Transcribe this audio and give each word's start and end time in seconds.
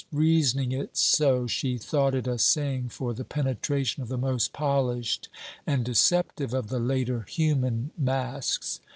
Reasoning 0.13 0.71
it 0.71 0.97
so, 0.97 1.45
she 1.45 1.77
thought 1.77 2.15
it 2.15 2.25
a 2.25 2.39
saying 2.39 2.89
for 2.89 3.13
the 3.13 3.23
penetration 3.23 4.01
of 4.01 4.09
the 4.09 4.17
most 4.17 4.51
polished 4.51 5.29
and 5.67 5.85
deceptive 5.85 6.55
of 6.55 6.69
the 6.69 6.79
later 6.79 7.21
human 7.29 7.91
masks. 7.95 8.79